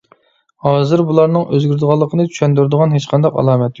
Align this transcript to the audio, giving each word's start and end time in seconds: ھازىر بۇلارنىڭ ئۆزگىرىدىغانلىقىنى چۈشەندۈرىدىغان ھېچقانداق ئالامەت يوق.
ھازىر 0.67 1.03
بۇلارنىڭ 1.09 1.45
ئۆزگىرىدىغانلىقىنى 1.57 2.25
چۈشەندۈرىدىغان 2.31 2.97
ھېچقانداق 2.99 3.39
ئالامەت 3.43 3.63
يوق. 3.65 3.69